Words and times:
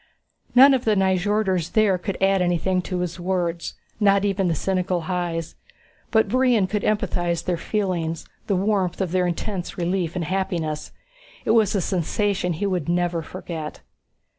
None 0.55 0.73
of 0.73 0.83
the 0.83 0.95
Nyjorders 0.95 1.73
there 1.73 1.99
could 1.99 2.17
add 2.19 2.41
anything 2.41 2.81
to 2.81 3.01
his 3.01 3.19
words, 3.19 3.75
not 3.99 4.25
even 4.25 4.47
the 4.47 4.55
cynical 4.55 5.01
Hys. 5.01 5.53
But 6.09 6.27
Brion 6.27 6.65
could 6.65 6.81
empathize 6.81 7.45
their 7.45 7.55
feelings, 7.55 8.25
the 8.47 8.55
warmth 8.55 8.99
of 8.99 9.11
their 9.11 9.27
intense 9.27 9.77
relief 9.77 10.15
and 10.15 10.25
happiness. 10.25 10.91
It 11.45 11.51
was 11.51 11.75
a 11.75 11.81
sensation 11.81 12.53
he 12.53 12.65
would 12.65 12.89
never 12.89 13.21
forget. 13.21 13.81